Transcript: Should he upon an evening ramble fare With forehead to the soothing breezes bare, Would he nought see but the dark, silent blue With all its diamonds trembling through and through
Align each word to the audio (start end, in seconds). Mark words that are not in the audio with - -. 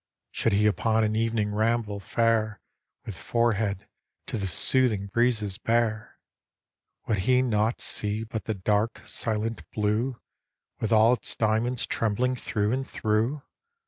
Should 0.31 0.53
he 0.53 0.65
upon 0.65 1.03
an 1.03 1.15
evening 1.15 1.53
ramble 1.53 1.99
fare 1.99 2.59
With 3.05 3.15
forehead 3.15 3.87
to 4.25 4.39
the 4.39 4.47
soothing 4.47 5.05
breezes 5.05 5.59
bare, 5.59 6.17
Would 7.05 7.19
he 7.29 7.43
nought 7.43 7.81
see 7.81 8.23
but 8.23 8.45
the 8.45 8.55
dark, 8.55 9.03
silent 9.05 9.61
blue 9.69 10.19
With 10.79 10.91
all 10.91 11.13
its 11.13 11.35
diamonds 11.35 11.85
trembling 11.85 12.35
through 12.35 12.71
and 12.71 12.87
through 12.89 13.43